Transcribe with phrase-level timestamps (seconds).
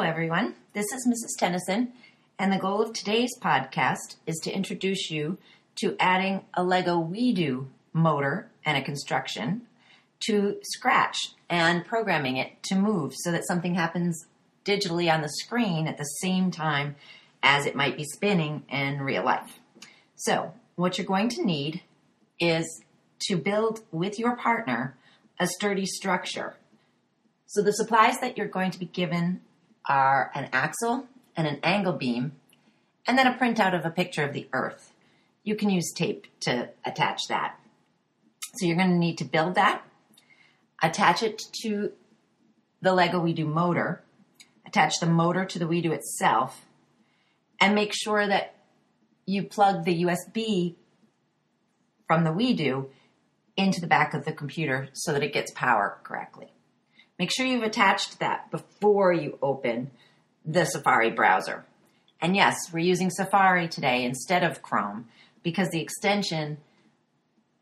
[0.00, 0.54] everyone.
[0.72, 1.38] This is Mrs.
[1.38, 1.92] Tennyson,
[2.38, 5.36] and the goal of today's podcast is to introduce you
[5.74, 9.66] to adding a Lego WeDo motor and a construction
[10.20, 14.24] to Scratch and programming it to move so that something happens
[14.64, 16.96] digitally on the screen at the same time
[17.42, 19.58] as it might be spinning in real life.
[20.14, 21.82] So, what you're going to need
[22.40, 22.82] is
[23.28, 24.96] to build with your partner
[25.38, 26.56] a sturdy structure.
[27.44, 29.42] So, the supplies that you're going to be given
[29.88, 32.32] are an axle and an angle beam,
[33.06, 34.92] and then a printout of a picture of the earth.
[35.44, 37.58] You can use tape to attach that.
[38.56, 39.82] So, you're going to need to build that,
[40.82, 41.92] attach it to
[42.80, 44.02] the Lego WeDo motor,
[44.66, 46.64] attach the motor to the WeDo itself,
[47.60, 48.54] and make sure that
[49.26, 50.74] you plug the USB
[52.06, 52.88] from the WeDo
[53.56, 56.52] into the back of the computer so that it gets power correctly.
[57.18, 59.90] Make sure you've attached that before you open
[60.44, 61.64] the Safari browser.
[62.20, 65.06] And yes, we're using Safari today instead of Chrome
[65.42, 66.58] because the extension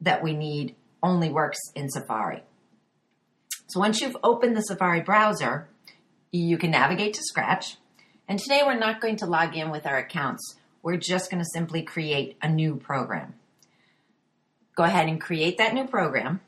[0.00, 2.42] that we need only works in Safari.
[3.69, 5.68] So once you've opened the Safari browser,
[6.30, 7.77] you can navigate to Scratch.
[8.28, 10.56] And today we're not going to log in with our accounts.
[10.83, 13.34] We're just going to simply create a new program.
[14.77, 16.41] Go ahead and create that new program.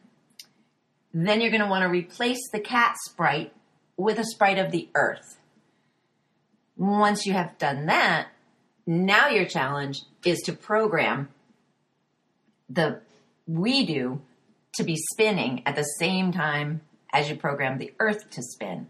[1.12, 3.52] Then you're going to want to replace the cat sprite
[3.96, 5.38] with a sprite of the earth.
[6.76, 8.28] Once you have done that,
[8.86, 11.28] now your challenge is to program
[12.68, 13.00] the
[13.50, 14.20] WeDo
[14.74, 16.82] to be spinning at the same time
[17.12, 18.88] as you program the earth to spin.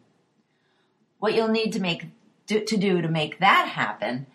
[1.19, 2.07] What you'll need to make
[2.49, 4.27] to do to make that happen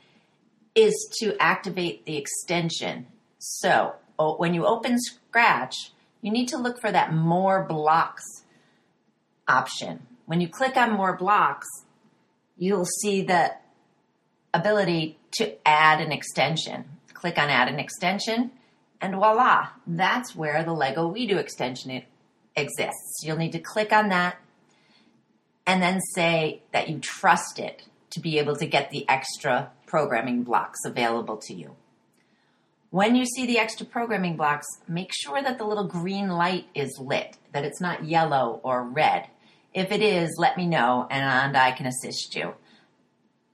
[0.76, 3.08] is to activate the extension.
[3.38, 5.76] So, when you open Scratch,
[6.22, 8.24] you need to look for that more blocks
[9.48, 10.08] option.
[10.26, 11.68] When you click on more blocks,
[12.58, 13.52] you'll see the
[14.54, 16.86] ability to add an extension.
[17.14, 18.52] Click on add an extension
[19.02, 22.04] and voila, that's where the Lego WeDo extension
[22.56, 23.24] exists.
[23.24, 24.38] You'll need to click on that
[25.66, 30.44] and then say that you trust it to be able to get the extra programming
[30.44, 31.76] blocks available to you.
[32.92, 37.00] When you see the extra programming blocks, make sure that the little green light is
[37.00, 39.28] lit, that it's not yellow or red.
[39.74, 42.54] If it is, let me know and I can assist you.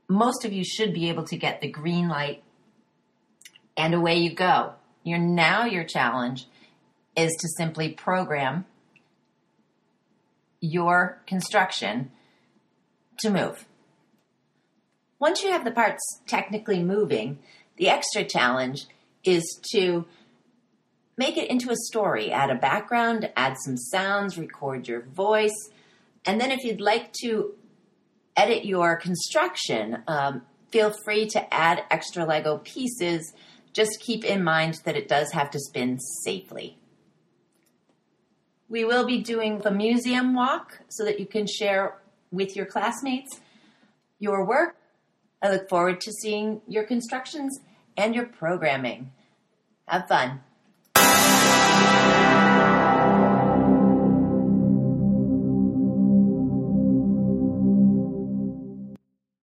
[0.07, 2.41] Most of you should be able to get the green light
[3.77, 4.73] and away you go.
[5.03, 6.47] Your now your challenge
[7.15, 8.65] is to simply program
[10.59, 12.09] your construction
[13.19, 13.65] to move.
[15.19, 17.37] Once you have the parts technically moving,
[17.75, 18.87] the extra challenge
[19.23, 20.05] is to
[21.17, 22.31] make it into a story.
[22.31, 25.69] Add a background, add some sounds, record your voice,
[26.25, 27.55] and then if you'd like to
[28.35, 33.33] edit your construction, um, feel free to add extra Lego pieces.
[33.73, 36.77] Just keep in mind that it does have to spin safely.
[38.69, 41.99] We will be doing the museum walk so that you can share
[42.31, 43.39] with your classmates
[44.19, 44.75] your work.
[45.41, 47.59] I look forward to seeing your constructions
[47.97, 49.11] and your programming.
[49.87, 50.41] Have fun.